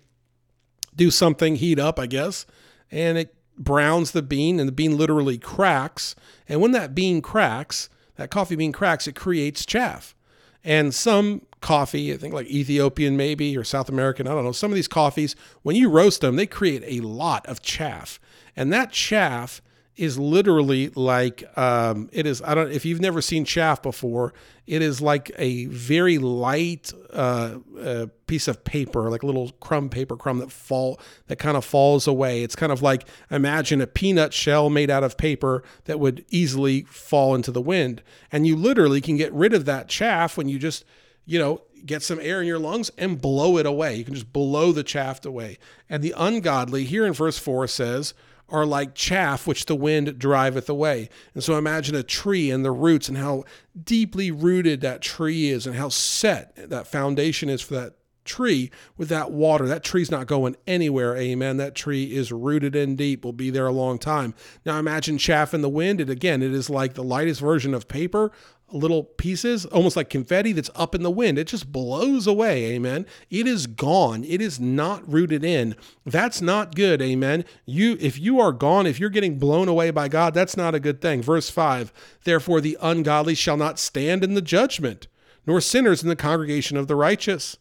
do 0.98 1.10
something, 1.10 1.56
heat 1.56 1.78
up, 1.78 1.98
I 1.98 2.06
guess, 2.06 2.44
and 2.90 3.16
it 3.16 3.34
browns 3.56 4.10
the 4.10 4.22
bean, 4.22 4.60
and 4.60 4.68
the 4.68 4.72
bean 4.72 4.98
literally 4.98 5.38
cracks. 5.38 6.14
And 6.48 6.60
when 6.60 6.72
that 6.72 6.94
bean 6.94 7.22
cracks, 7.22 7.88
that 8.16 8.30
coffee 8.30 8.56
bean 8.56 8.72
cracks, 8.72 9.06
it 9.06 9.14
creates 9.14 9.64
chaff. 9.64 10.14
And 10.62 10.92
some 10.92 11.42
coffee, 11.60 12.12
I 12.12 12.16
think 12.16 12.34
like 12.34 12.48
Ethiopian 12.48 13.16
maybe 13.16 13.56
or 13.56 13.64
South 13.64 13.88
American, 13.88 14.26
I 14.26 14.32
don't 14.32 14.44
know. 14.44 14.52
Some 14.52 14.70
of 14.70 14.74
these 14.74 14.88
coffees, 14.88 15.34
when 15.62 15.76
you 15.76 15.88
roast 15.88 16.20
them, 16.20 16.36
they 16.36 16.46
create 16.46 16.82
a 16.84 17.00
lot 17.00 17.46
of 17.46 17.62
chaff. 17.62 18.20
And 18.54 18.72
that 18.72 18.90
chaff 18.90 19.62
is 19.98 20.18
literally 20.18 20.90
like 20.90 21.44
um, 21.58 22.08
it 22.12 22.24
is. 22.24 22.40
I 22.42 22.54
don't. 22.54 22.70
If 22.70 22.84
you've 22.84 23.00
never 23.00 23.20
seen 23.20 23.44
chaff 23.44 23.82
before, 23.82 24.32
it 24.66 24.80
is 24.80 25.00
like 25.00 25.32
a 25.36 25.66
very 25.66 26.18
light 26.18 26.92
uh, 27.12 27.58
uh, 27.78 28.06
piece 28.26 28.46
of 28.46 28.64
paper, 28.64 29.10
like 29.10 29.24
a 29.24 29.26
little 29.26 29.50
crumb 29.60 29.88
paper 29.88 30.16
crumb 30.16 30.38
that 30.38 30.52
fall 30.52 31.00
that 31.26 31.36
kind 31.36 31.56
of 31.56 31.64
falls 31.64 32.06
away. 32.06 32.42
It's 32.42 32.56
kind 32.56 32.70
of 32.70 32.80
like 32.80 33.08
imagine 33.30 33.80
a 33.80 33.86
peanut 33.86 34.32
shell 34.32 34.70
made 34.70 34.88
out 34.88 35.02
of 35.02 35.16
paper 35.16 35.64
that 35.84 35.98
would 35.98 36.24
easily 36.30 36.82
fall 36.84 37.34
into 37.34 37.50
the 37.50 37.60
wind, 37.60 38.02
and 38.30 38.46
you 38.46 38.56
literally 38.56 39.00
can 39.00 39.16
get 39.16 39.32
rid 39.32 39.52
of 39.52 39.64
that 39.64 39.88
chaff 39.88 40.36
when 40.36 40.48
you 40.48 40.58
just 40.58 40.84
you 41.28 41.38
know, 41.38 41.60
get 41.84 42.02
some 42.02 42.18
air 42.22 42.40
in 42.40 42.46
your 42.46 42.58
lungs 42.58 42.90
and 42.96 43.20
blow 43.20 43.58
it 43.58 43.66
away. 43.66 43.96
You 43.96 44.04
can 44.04 44.14
just 44.14 44.32
blow 44.32 44.72
the 44.72 44.82
chaff 44.82 45.22
away. 45.26 45.58
And 45.86 46.02
the 46.02 46.14
ungodly, 46.16 46.84
here 46.84 47.04
in 47.04 47.12
verse 47.12 47.38
4 47.38 47.66
says, 47.66 48.14
are 48.48 48.66
like 48.66 48.94
chaff 48.94 49.46
which 49.46 49.66
the 49.66 49.74
wind 49.74 50.18
driveth 50.18 50.68
away. 50.68 51.08
And 51.34 51.44
so 51.44 51.56
imagine 51.56 51.94
a 51.94 52.02
tree 52.02 52.50
and 52.50 52.64
the 52.64 52.70
roots 52.70 53.08
and 53.08 53.18
how 53.18 53.44
deeply 53.82 54.30
rooted 54.30 54.80
that 54.80 55.02
tree 55.02 55.50
is 55.50 55.66
and 55.66 55.76
how 55.76 55.88
set 55.88 56.70
that 56.70 56.86
foundation 56.86 57.48
is 57.48 57.60
for 57.60 57.74
that 57.74 57.94
tree 58.28 58.70
with 58.96 59.08
that 59.08 59.32
water. 59.32 59.66
That 59.66 59.82
tree's 59.82 60.10
not 60.10 60.26
going 60.26 60.56
anywhere. 60.66 61.16
Amen. 61.16 61.56
That 61.56 61.74
tree 61.74 62.14
is 62.14 62.30
rooted 62.30 62.76
in 62.76 62.94
deep, 62.94 63.24
will 63.24 63.32
be 63.32 63.50
there 63.50 63.66
a 63.66 63.72
long 63.72 63.98
time. 63.98 64.34
Now 64.64 64.78
imagine 64.78 65.18
chaff 65.18 65.54
in 65.54 65.62
the 65.62 65.68
wind. 65.68 66.00
And 66.00 66.10
again, 66.10 66.42
it 66.42 66.52
is 66.52 66.70
like 66.70 66.94
the 66.94 67.02
lightest 67.02 67.40
version 67.40 67.74
of 67.74 67.88
paper 67.88 68.30
little 68.70 69.04
pieces, 69.04 69.64
almost 69.66 69.96
like 69.96 70.10
confetti 70.10 70.52
that's 70.52 70.70
up 70.74 70.94
in 70.94 71.02
the 71.02 71.10
wind. 71.10 71.38
It 71.38 71.46
just 71.46 71.72
blows 71.72 72.26
away. 72.26 72.66
Amen. 72.72 73.06
It 73.30 73.46
is 73.46 73.66
gone. 73.66 74.24
It 74.24 74.40
is 74.40 74.60
not 74.60 75.10
rooted 75.10 75.44
in. 75.44 75.74
That's 76.04 76.40
not 76.40 76.74
good. 76.74 77.00
Amen. 77.00 77.44
You 77.64 77.96
if 78.00 78.18
you 78.18 78.40
are 78.40 78.52
gone, 78.52 78.86
if 78.86 79.00
you're 79.00 79.10
getting 79.10 79.38
blown 79.38 79.68
away 79.68 79.90
by 79.90 80.08
God, 80.08 80.34
that's 80.34 80.56
not 80.56 80.74
a 80.74 80.80
good 80.80 81.00
thing. 81.00 81.22
Verse 81.22 81.50
5. 81.50 81.92
Therefore 82.24 82.60
the 82.60 82.76
ungodly 82.80 83.34
shall 83.34 83.56
not 83.56 83.78
stand 83.78 84.22
in 84.22 84.34
the 84.34 84.42
judgment, 84.42 85.08
nor 85.46 85.60
sinners 85.60 86.02
in 86.02 86.08
the 86.08 86.16
congregation 86.16 86.76
of 86.76 86.88
the 86.88 86.96
righteous. 86.96 87.56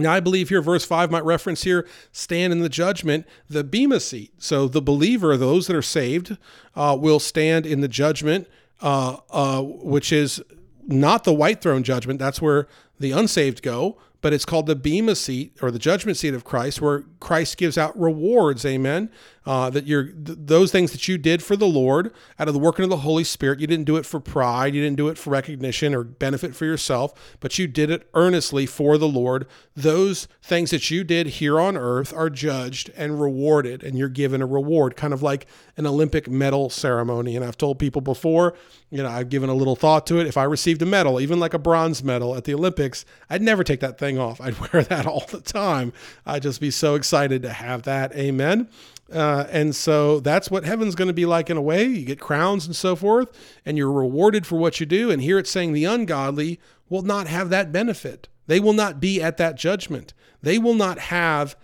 Now, 0.00 0.12
I 0.12 0.20
believe 0.20 0.48
here, 0.48 0.62
verse 0.62 0.84
5 0.84 1.10
might 1.10 1.24
reference 1.24 1.64
here, 1.64 1.86
stand 2.12 2.52
in 2.52 2.60
the 2.60 2.68
judgment, 2.68 3.26
the 3.50 3.64
Bema 3.64 3.98
seat. 3.98 4.32
So 4.38 4.68
the 4.68 4.80
believer, 4.80 5.36
those 5.36 5.66
that 5.66 5.74
are 5.74 5.82
saved, 5.82 6.36
uh, 6.76 6.96
will 6.98 7.18
stand 7.18 7.66
in 7.66 7.80
the 7.80 7.88
judgment 7.88 8.46
uh, 8.80 9.16
uh, 9.30 9.62
which 9.62 10.12
is 10.12 10.42
not 10.86 11.24
the 11.24 11.32
white 11.32 11.60
throne 11.60 11.82
judgment. 11.82 12.18
That's 12.18 12.40
where 12.40 12.68
the 12.98 13.12
unsaved 13.12 13.62
go, 13.62 13.98
but 14.20 14.32
it's 14.32 14.44
called 14.44 14.66
the 14.66 14.74
Bema 14.76 15.14
seat 15.14 15.56
or 15.62 15.70
the 15.70 15.78
judgment 15.78 16.16
seat 16.16 16.34
of 16.34 16.44
Christ, 16.44 16.80
where 16.80 17.04
Christ 17.20 17.56
gives 17.56 17.78
out 17.78 17.98
rewards. 17.98 18.64
Amen. 18.66 19.10
Uh, 19.46 19.70
that 19.70 19.86
you're 19.86 20.04
th- 20.04 20.38
those 20.42 20.70
things 20.70 20.92
that 20.92 21.08
you 21.08 21.16
did 21.16 21.42
for 21.42 21.56
the 21.56 21.66
Lord 21.66 22.12
out 22.38 22.48
of 22.48 22.54
the 22.54 22.60
working 22.60 22.82
of 22.82 22.90
the 22.90 22.98
Holy 22.98 23.24
Spirit. 23.24 23.60
You 23.60 23.66
didn't 23.66 23.86
do 23.86 23.96
it 23.96 24.04
for 24.04 24.20
pride. 24.20 24.74
You 24.74 24.82
didn't 24.82 24.98
do 24.98 25.08
it 25.08 25.16
for 25.16 25.30
recognition 25.30 25.94
or 25.94 26.04
benefit 26.04 26.54
for 26.54 26.66
yourself, 26.66 27.36
but 27.40 27.58
you 27.58 27.66
did 27.66 27.90
it 27.90 28.10
earnestly 28.12 28.66
for 28.66 28.98
the 28.98 29.08
Lord. 29.08 29.46
Those 29.74 30.28
things 30.42 30.70
that 30.70 30.90
you 30.90 31.02
did 31.02 31.28
here 31.28 31.58
on 31.58 31.76
earth 31.76 32.12
are 32.12 32.28
judged 32.28 32.90
and 32.94 33.20
rewarded, 33.20 33.82
and 33.82 33.96
you're 33.96 34.10
given 34.10 34.42
a 34.42 34.46
reward, 34.46 34.96
kind 34.96 35.14
of 35.14 35.22
like 35.22 35.46
an 35.78 35.86
Olympic 35.86 36.28
medal 36.28 36.68
ceremony. 36.68 37.34
And 37.34 37.44
I've 37.44 37.56
told 37.56 37.78
people 37.78 38.02
before, 38.02 38.54
you 38.90 39.02
know, 39.02 39.08
I've 39.08 39.28
given 39.30 39.48
a 39.48 39.54
little 39.54 39.76
thought 39.76 40.06
to 40.08 40.18
it. 40.18 40.26
If 40.26 40.36
I 40.36 40.44
received 40.44 40.82
a 40.82 40.86
medal, 40.86 41.20
even 41.20 41.40
like 41.40 41.54
a 41.54 41.58
bronze 41.58 42.02
medal 42.02 42.34
at 42.34 42.44
the 42.44 42.54
Olympics, 42.54 43.04
I'd 43.30 43.42
never 43.42 43.64
take 43.64 43.80
that 43.80 43.98
thing 43.98 44.07
off. 44.16 44.40
I'd 44.40 44.58
wear 44.60 44.84
that 44.84 45.06
all 45.06 45.26
the 45.28 45.40
time. 45.40 45.92
I'd 46.24 46.42
just 46.42 46.60
be 46.60 46.70
so 46.70 46.94
excited 46.94 47.42
to 47.42 47.52
have 47.52 47.82
that. 47.82 48.14
Amen. 48.14 48.68
Uh, 49.12 49.46
and 49.50 49.74
so 49.74 50.20
that's 50.20 50.50
what 50.50 50.64
heaven's 50.64 50.94
going 50.94 51.08
to 51.08 51.14
be 51.14 51.26
like 51.26 51.50
in 51.50 51.56
a 51.56 51.62
way. 51.62 51.84
You 51.84 52.04
get 52.04 52.20
crowns 52.20 52.66
and 52.66 52.76
so 52.76 52.94
forth, 52.94 53.36
and 53.64 53.76
you're 53.76 53.90
rewarded 53.90 54.46
for 54.46 54.56
what 54.56 54.80
you 54.80 54.86
do. 54.86 55.10
And 55.10 55.22
here 55.22 55.38
it's 55.38 55.50
saying 55.50 55.72
the 55.72 55.86
ungodly 55.86 56.60
will 56.88 57.02
not 57.02 57.26
have 57.26 57.50
that 57.50 57.72
benefit. 57.72 58.28
They 58.46 58.60
will 58.60 58.72
not 58.72 59.00
be 59.00 59.22
at 59.22 59.36
that 59.38 59.56
judgment. 59.56 60.14
They 60.42 60.58
will 60.58 60.74
not 60.74 60.98
have 60.98 61.56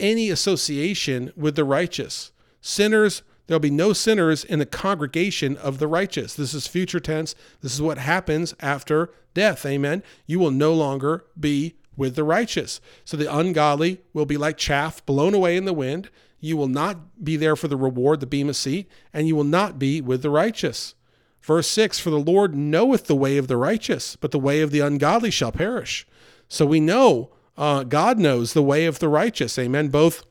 any 0.00 0.30
association 0.30 1.32
with 1.36 1.56
the 1.56 1.64
righteous. 1.64 2.32
Sinners, 2.60 3.22
there'll 3.46 3.60
be 3.60 3.70
no 3.70 3.92
sinners 3.92 4.44
in 4.44 4.58
the 4.58 4.66
congregation 4.66 5.56
of 5.56 5.78
the 5.78 5.86
righteous. 5.86 6.34
This 6.34 6.54
is 6.54 6.66
future 6.66 7.00
tense. 7.00 7.34
This 7.60 7.74
is 7.74 7.82
what 7.82 7.98
happens 7.98 8.54
after 8.60 9.10
death. 9.34 9.64
Amen. 9.64 10.02
You 10.26 10.38
will 10.38 10.50
no 10.50 10.74
longer 10.74 11.24
be 11.38 11.76
with 11.96 12.14
the 12.14 12.24
righteous. 12.24 12.80
So 13.04 13.16
the 13.16 13.34
ungodly 13.34 14.00
will 14.12 14.26
be 14.26 14.36
like 14.36 14.56
chaff 14.56 15.04
blown 15.06 15.34
away 15.34 15.56
in 15.56 15.64
the 15.64 15.72
wind. 15.72 16.10
You 16.40 16.56
will 16.56 16.68
not 16.68 17.24
be 17.24 17.36
there 17.36 17.56
for 17.56 17.68
the 17.68 17.76
reward, 17.76 18.20
the 18.20 18.26
bema 18.26 18.54
seat, 18.54 18.88
and 19.12 19.26
you 19.26 19.34
will 19.34 19.44
not 19.44 19.78
be 19.78 20.00
with 20.00 20.22
the 20.22 20.30
righteous. 20.30 20.94
Verse 21.40 21.68
6 21.68 21.98
For 21.98 22.10
the 22.10 22.18
Lord 22.18 22.54
knoweth 22.54 23.06
the 23.06 23.16
way 23.16 23.38
of 23.38 23.48
the 23.48 23.56
righteous, 23.56 24.16
but 24.16 24.30
the 24.30 24.38
way 24.38 24.60
of 24.60 24.70
the 24.70 24.80
ungodly 24.80 25.30
shall 25.30 25.52
perish. 25.52 26.06
So 26.48 26.66
we 26.66 26.80
know 26.80 27.30
uh, 27.56 27.84
God 27.84 28.18
knows 28.18 28.52
the 28.52 28.62
way 28.62 28.84
of 28.86 28.98
the 28.98 29.08
righteous. 29.08 29.58
Amen. 29.58 29.88
Both 29.88 30.24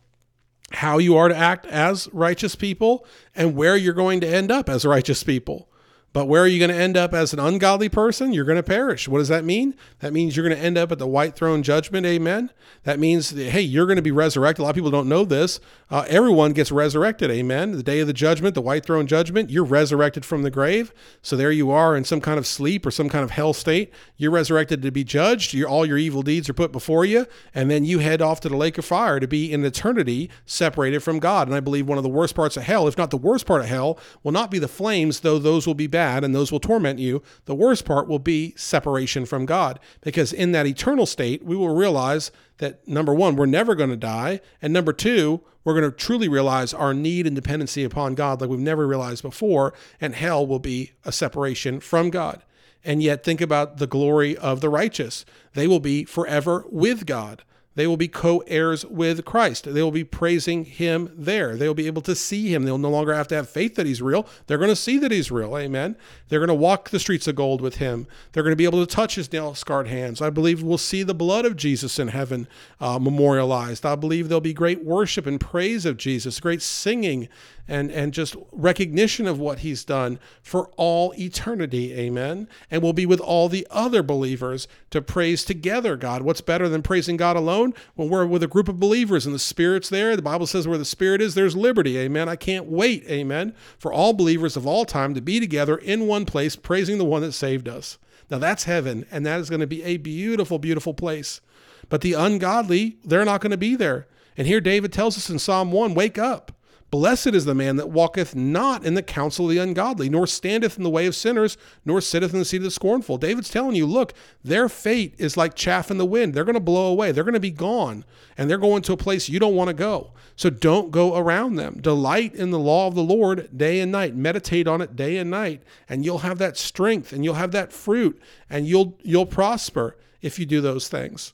how 0.72 0.98
you 0.98 1.16
are 1.16 1.30
to 1.30 1.36
act 1.36 1.66
as 1.68 2.10
righteous 2.12 2.56
people 2.56 3.06
and 3.36 3.56
where 3.56 3.78
you're 3.78 3.94
going 3.94 4.20
to 4.22 4.28
end 4.28 4.52
up 4.52 4.70
as 4.70 4.86
righteous 4.86 5.24
people. 5.24 5.70
But 6.16 6.30
where 6.30 6.42
are 6.42 6.48
you 6.48 6.60
going 6.60 6.72
to 6.72 6.82
end 6.82 6.96
up 6.96 7.14
as 7.14 7.34
an 7.34 7.40
ungodly 7.40 7.90
person? 7.90 8.32
You're 8.32 8.46
going 8.46 8.56
to 8.56 8.64
perish. 8.64 9.06
What 9.06 9.18
does 9.18 9.28
that 9.28 9.44
mean? 9.44 9.76
That 10.00 10.14
means 10.14 10.38
you're 10.38 10.48
going 10.48 10.58
to 10.58 10.64
end 10.64 10.78
up 10.78 10.90
at 10.94 10.98
the 10.98 11.06
white 11.06 11.36
throne 11.36 11.62
judgment. 11.62 12.06
Amen. 12.06 12.52
That 12.84 13.00
means, 13.00 13.32
hey, 13.32 13.60
you're 13.60 13.86
going 13.86 13.98
to 13.98 14.02
be 14.02 14.12
resurrected. 14.12 14.62
A 14.62 14.64
lot 14.64 14.70
of 14.70 14.76
people 14.76 14.92
don't 14.92 15.10
know 15.10 15.26
this. 15.26 15.60
Uh, 15.92 16.06
everyone 16.08 16.54
gets 16.54 16.72
resurrected. 16.72 17.32
Amen. 17.32 17.74
The 17.74 17.84
day 17.84 18.00
of 18.00 18.08
the 18.08 18.14
judgment, 18.14 18.56
the 18.56 18.62
white 18.62 18.86
throne 18.86 19.08
judgment, 19.08 19.50
you're 19.50 19.66
resurrected 19.66 20.24
from 20.24 20.44
the 20.44 20.50
grave. 20.50 20.94
So 21.22 21.36
there 21.36 21.52
you 21.52 21.70
are 21.70 21.98
in 21.98 22.06
some 22.06 22.22
kind 22.22 22.40
of 22.40 22.48
sleep 22.48 22.86
or 22.86 22.92
some 22.92 23.10
kind 23.10 23.26
of 23.26 23.32
hell 23.32 23.52
state. 23.52 23.94
You're 24.16 24.32
resurrected 24.32 24.84
to 24.84 24.92
be 24.92 25.04
judged. 25.04 25.54
Your, 25.54 25.68
all 25.68 25.86
your 25.86 25.98
evil 25.98 26.22
deeds 26.22 26.48
are 26.48 26.54
put 26.54 26.72
before 26.72 27.04
you. 27.04 27.28
And 27.54 27.70
then 27.70 27.84
you 27.84 28.00
head 28.00 28.22
off 28.22 28.40
to 28.42 28.50
the 28.50 28.56
lake 28.56 28.78
of 28.78 28.86
fire 28.86 29.20
to 29.20 29.28
be 29.28 29.52
in 29.52 29.66
eternity 29.66 30.30
separated 30.46 31.02
from 31.02 31.20
God. 31.20 31.50
And 31.50 31.56
I 31.58 31.60
believe 31.60 31.90
one 31.90 31.98
of 31.98 32.06
the 32.06 32.10
worst 32.10 32.36
parts 32.36 32.56
of 32.56 32.64
hell, 32.64 32.88
if 32.88 32.98
not 32.98 33.12
the 33.12 33.18
worst 33.18 33.46
part 33.46 33.60
of 33.60 33.68
hell, 33.68 34.00
will 34.24 34.32
not 34.32 34.50
be 34.50 34.60
the 34.60 34.70
flames, 34.70 35.20
though 35.20 35.40
those 35.40 35.68
will 35.68 35.74
be 35.74 35.88
bad 35.88 36.05
and 36.06 36.34
those 36.34 36.52
will 36.52 36.60
torment 36.60 37.00
you. 37.00 37.22
The 37.46 37.56
worst 37.56 37.86
part 37.86 38.08
will 38.08 38.20
be 38.20 38.54
separation 38.56 39.26
from 39.26 39.46
God 39.46 39.80
because 40.02 40.32
in 40.32 40.52
that 40.52 40.68
eternal 40.68 41.06
state, 41.06 41.44
we 41.44 41.56
will 41.56 41.76
realize 41.76 42.32
that 42.58 42.88
number 42.88 43.14
one, 43.14 43.36
we're 43.36 43.46
never 43.46 43.76
going 43.76 43.90
to 43.90 43.98
die. 43.98 44.42
And 44.62 44.72
number 44.72 44.94
two, 44.94 45.42
we're 45.64 45.80
going 45.80 45.92
to 45.92 45.96
truly 45.96 46.28
realize 46.28 46.74
our 46.74 46.94
need 46.94 47.28
and 47.28 47.36
dependency 47.36 47.84
upon 47.84 48.16
God 48.16 48.40
like 48.40 48.50
we've 48.50 48.60
never 48.60 48.88
realized 48.88 49.24
before. 49.24 49.74
And 50.00 50.16
hell 50.16 50.46
will 50.46 50.60
be 50.60 50.92
a 51.04 51.12
separation 51.12 51.80
from 51.80 52.10
God. 52.10 52.44
And 52.84 53.02
yet, 53.02 53.24
think 53.24 53.42
about 53.42 53.78
the 53.78 53.88
glory 53.88 54.38
of 54.38 54.62
the 54.62 54.70
righteous. 54.70 55.26
They 55.54 55.66
will 55.66 55.80
be 55.80 56.06
forever 56.06 56.66
with 56.70 57.08
God. 57.08 57.44
They 57.76 57.88
will 57.88 57.98
be 57.98 58.08
co 58.08 58.40
heirs 58.48 58.86
with 58.86 59.26
Christ. 59.26 59.72
They 59.74 59.84
will 59.84 59.92
be 59.92 60.04
praising 60.04 60.66
him 60.66 61.12
there. 61.14 61.56
They 61.56 61.68
will 61.68 61.76
be 61.76 61.88
able 61.88 62.02
to 62.04 62.16
see 62.16 62.54
him. 62.54 62.64
They'll 62.64 62.78
no 62.78 62.90
longer 62.90 63.14
have 63.14 63.28
to 63.30 63.36
have 63.36 63.50
faith 63.50 63.76
that 63.76 63.86
he's 63.86 64.02
real. 64.02 64.26
They're 64.48 64.58
going 64.58 64.70
to 64.70 64.76
see 64.76 64.98
that 65.00 65.12
he's 65.12 65.32
real. 65.32 65.58
Amen. 65.58 65.98
They're 66.30 66.40
going 66.40 66.48
to 66.48 66.54
walk 66.54 66.90
the 66.90 67.00
streets 67.00 67.28
of 67.28 67.36
gold 67.36 67.62
with 67.62 67.78
him. 67.78 68.08
They're 68.32 68.44
going 68.44 68.54
to 68.54 68.58
be 68.58 68.66
able 68.66 68.86
to 68.86 68.96
touch 68.96 69.16
his 69.16 69.32
nail 69.32 69.54
scarred 69.56 69.88
hands. 69.88 70.22
I 70.22 70.30
believe 70.30 70.64
we'll 70.64 70.78
see 70.78 71.04
the 71.04 71.14
blood 71.14 71.46
of 71.46 71.56
Jesus 71.56 72.00
in 72.00 72.08
heaven 72.10 72.48
uh, 72.80 72.98
memorialized. 72.98 73.86
I 73.86 73.96
believe 73.96 74.30
there'll 74.30 74.42
be 74.42 74.54
great 74.54 74.84
worship 74.84 75.26
and 75.28 75.40
praise 75.40 75.86
of 75.86 75.98
Jesus, 75.98 76.40
great 76.40 76.62
singing 76.62 77.28
and, 77.68 77.92
and 77.92 78.14
just 78.14 78.36
recognition 78.52 79.28
of 79.28 79.40
what 79.40 79.60
he's 79.60 79.84
done 79.84 80.20
for 80.42 80.70
all 80.78 81.14
eternity. 81.18 81.94
Amen. 81.94 82.48
And 82.70 82.82
we'll 82.82 82.94
be 82.94 83.06
with 83.06 83.20
all 83.20 83.50
the 83.50 83.68
other 83.70 84.04
believers 84.04 84.68
to 84.92 85.02
praise 85.02 85.44
together 85.44 85.96
God. 85.96 86.22
What's 86.22 86.42
better 86.42 86.70
than 86.70 86.82
praising 86.82 87.18
God 87.18 87.36
alone? 87.36 87.74
When 87.96 88.10
we're 88.10 88.26
with 88.26 88.44
a 88.44 88.48
group 88.48 88.68
of 88.68 88.80
believers 88.80 89.26
and 89.26 89.34
the 89.34 89.40
Spirit's 89.40 89.90
there, 89.90 90.16
the 90.16 90.22
Bible 90.22 90.48
says 90.48 90.68
where 90.68 90.78
the 90.78 90.86
Spirit 90.86 91.22
is, 91.22 91.36
there's 91.36 91.56
liberty. 91.56 91.98
Amen. 91.98 92.30
I 92.30 92.36
can't 92.36 92.66
wait. 92.66 93.04
Amen. 93.08 93.56
For 93.78 93.92
all 93.92 94.14
believers 94.14 94.56
of 94.56 94.68
all 94.68 94.86
time 94.86 95.14
to 95.14 95.22
be 95.22 95.40
together 95.40 95.78
in 95.78 96.08
one 96.08 96.26
place, 96.26 96.56
praising 96.56 96.98
the 96.98 97.06
one 97.06 97.22
that 97.22 97.34
saved 97.34 97.68
us. 97.68 97.98
Now 98.30 98.40
that's 98.40 98.64
heaven, 98.64 99.06
and 99.12 99.26
that 99.26 99.40
is 99.40 99.50
going 99.50 99.60
to 99.60 99.68
be 99.68 99.84
a 99.84 99.98
beautiful, 99.98 100.58
beautiful 100.58 100.94
place. 100.94 101.42
But 101.90 102.02
the 102.02 102.14
ungodly, 102.14 102.98
they're 103.04 103.26
not 103.26 103.42
going 103.42 103.52
to 103.52 103.58
be 103.58 103.76
there. 103.76 104.08
And 104.38 104.48
here 104.48 104.62
David 104.62 104.92
tells 104.92 105.18
us 105.18 105.30
in 105.30 105.40
Psalm 105.40 105.72
1 105.72 105.94
wake 105.94 106.18
up. 106.18 106.52
Blessed 106.96 107.36
is 107.36 107.44
the 107.44 107.54
man 107.54 107.76
that 107.76 107.90
walketh 107.90 108.36
not 108.36 108.86
in 108.86 108.94
the 108.94 109.04
counsel 109.04 109.48
of 109.48 109.52
the 109.52 109.58
ungodly, 109.58 110.08
nor 110.08 110.26
standeth 110.26 110.78
in 110.78 110.84
the 110.84 110.90
way 110.90 111.06
of 111.06 111.14
sinners, 111.14 111.58
nor 111.84 112.00
sitteth 112.00 112.32
in 112.32 112.40
the 112.40 112.46
seat 112.46 112.60
of 112.60 112.64
the 112.64 112.72
scornful. 112.72 113.18
David's 113.18 113.50
telling 113.50 113.76
you, 113.76 113.86
look, 113.86 114.14
their 114.46 114.70
fate 114.70 115.14
is 115.18 115.36
like 115.36 115.56
chaff 115.56 115.92
in 115.92 115.98
the 115.98 116.06
wind. 116.06 116.34
They're 116.34 116.46
going 116.46 116.54
to 116.54 116.62
blow 116.62 116.90
away. 116.90 117.12
They're 117.12 117.26
going 117.26 117.34
to 117.34 117.40
be 117.42 117.52
gone, 117.52 118.06
and 118.38 118.50
they're 118.50 118.58
going 118.58 118.82
to 118.84 118.94
a 118.94 118.98
place 118.98 119.28
you 119.28 119.42
don't 119.42 119.58
want 119.58 119.68
to 119.68 119.74
go. 119.74 120.14
So 120.38 120.50
don't 120.50 120.90
go 120.90 121.18
around 121.18 121.56
them. 121.56 121.82
Delight 121.82 122.34
in 122.34 122.52
the 122.52 122.60
law 122.60 122.88
of 122.88 122.96
the 122.96 123.04
Lord 123.04 123.50
day 123.58 123.82
and 123.82 123.92
night. 123.92 124.16
Meditate 124.16 124.66
on 124.66 124.80
it 124.80 124.96
day 124.96 125.18
and 125.18 125.30
night, 125.30 125.64
and 125.90 126.06
you'll 126.06 126.20
have 126.20 126.38
that 126.38 126.56
strength, 126.56 127.12
and 127.12 127.26
you'll 127.26 127.34
have 127.34 127.52
that 127.52 127.74
fruit, 127.74 128.18
and 128.50 128.68
you'll 128.68 128.98
you'll 129.04 129.26
prosper 129.26 129.98
if 130.22 130.40
you 130.40 130.46
do 130.46 130.62
those 130.62 130.88
things. 130.88 131.34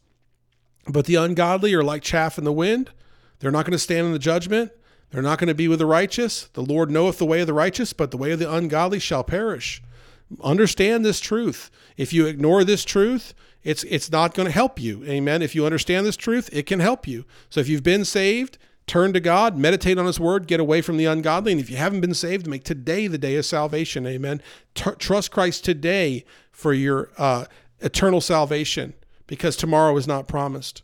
But 0.88 1.06
the 1.06 1.18
ungodly 1.18 1.76
are 1.76 1.84
like 1.84 2.02
chaff 2.02 2.40
in 2.40 2.46
the 2.46 2.52
wind. 2.52 2.90
They're 3.38 3.52
not 3.52 3.66
going 3.66 3.74
to 3.74 3.78
stand 3.78 4.08
in 4.08 4.14
the 4.14 4.18
judgment. 4.18 4.72
They're 5.12 5.22
not 5.22 5.40
going 5.40 5.50
to 5.50 5.54
be 5.54 5.68
with 5.68 5.80
the 5.80 5.86
righteous. 5.86 6.50
The 6.54 6.64
Lord 6.64 6.90
knoweth 6.90 7.18
the 7.18 7.26
way 7.26 7.42
of 7.42 7.48
the 7.48 7.54
righteous, 7.54 7.94
but 7.94 8.12
the 8.12 8.18
way 8.18 8.32
of 8.32 8.40
the 8.40 8.52
ungodly 8.52 9.00
shall 9.00 9.24
perish. 9.24 9.82
Understand 10.42 11.04
this 11.04 11.20
truth. 11.20 11.70
If 11.98 12.14
you 12.14 12.26
ignore 12.26 12.64
this 12.64 12.86
truth, 12.86 13.34
it's 13.64 13.84
it's 13.84 14.12
not 14.12 14.34
going 14.34 14.48
to 14.48 14.54
help 14.54 14.80
you. 14.80 15.04
Amen. 15.04 15.42
If 15.42 15.54
you 15.54 15.66
understand 15.66 16.06
this 16.06 16.16
truth, 16.16 16.50
it 16.54 16.66
can 16.66 16.80
help 16.80 17.08
you. 17.08 17.26
So 17.50 17.60
if 17.60 17.68
you've 17.68 17.84
been 17.84 18.06
saved, 18.06 18.58
turn 18.88 19.14
to 19.14 19.20
God, 19.20 19.58
meditate 19.58 19.98
on 19.98 20.06
his 20.06 20.20
word, 20.20 20.48
get 20.48 20.60
away 20.60 20.82
from 20.82 20.98
the 20.98 21.06
ungodly, 21.06 21.52
and 21.52 21.62
if 21.62 21.70
you 21.70 21.76
haven't 21.76 22.02
been 22.02 22.14
saved, 22.14 22.48
make 22.48 22.64
today 22.64 23.08
the 23.08 23.18
day 23.18 23.36
of 23.36 23.46
salvation. 23.46 24.08
Amen. 24.08 24.42
T- 24.74 24.92
trust 24.98 25.32
Christ 25.32 25.66
today 25.66 26.24
for 26.52 26.74
your 26.74 27.10
uh, 27.18 27.46
eternal 27.82 28.22
salvation 28.22 28.94
because 29.28 29.56
tomorrow 29.56 29.96
is 29.98 30.08
not 30.08 30.28
promised. 30.28 30.82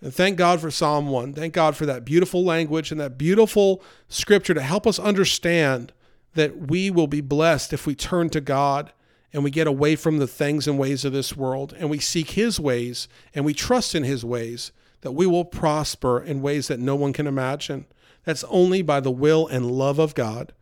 And 0.00 0.14
thank 0.14 0.36
God 0.38 0.60
for 0.60 0.70
Psalm 0.70 1.08
1. 1.08 1.34
Thank 1.34 1.54
God 1.54 1.76
for 1.76 1.86
that 1.86 2.04
beautiful 2.04 2.44
language 2.44 2.92
and 2.92 3.00
that 3.00 3.18
beautiful 3.18 3.82
scripture 4.08 4.54
to 4.54 4.62
help 4.62 4.86
us 4.86 4.98
understand 4.98 5.92
that 6.34 6.68
we 6.68 6.90
will 6.90 7.08
be 7.08 7.20
blessed 7.20 7.72
if 7.72 7.86
we 7.86 7.94
turn 7.94 8.30
to 8.30 8.40
God 8.40 8.92
and 9.32 9.42
we 9.42 9.50
get 9.50 9.66
away 9.66 9.96
from 9.96 10.18
the 10.18 10.26
things 10.26 10.68
and 10.68 10.78
ways 10.78 11.04
of 11.04 11.12
this 11.12 11.36
world 11.36 11.74
and 11.78 11.90
we 11.90 11.98
seek 11.98 12.30
His 12.30 12.60
ways 12.60 13.08
and 13.34 13.44
we 13.44 13.54
trust 13.54 13.94
in 13.94 14.04
His 14.04 14.24
ways, 14.24 14.70
that 15.00 15.12
we 15.12 15.26
will 15.26 15.44
prosper 15.44 16.20
in 16.20 16.42
ways 16.42 16.68
that 16.68 16.80
no 16.80 16.94
one 16.94 17.12
can 17.12 17.26
imagine. 17.26 17.86
That's 18.24 18.44
only 18.44 18.82
by 18.82 19.00
the 19.00 19.10
will 19.10 19.48
and 19.48 19.70
love 19.70 19.98
of 19.98 20.14
God. 20.14 20.52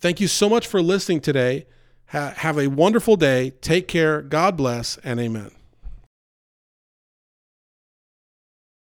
Thank 0.00 0.20
you 0.20 0.28
so 0.28 0.48
much 0.48 0.66
for 0.66 0.80
listening 0.80 1.20
today. 1.20 1.66
Ha- 2.08 2.34
have 2.38 2.58
a 2.58 2.68
wonderful 2.68 3.16
day. 3.16 3.50
Take 3.60 3.86
care. 3.86 4.22
God 4.22 4.56
bless 4.56 4.96
and 4.98 5.20
amen. 5.20 5.57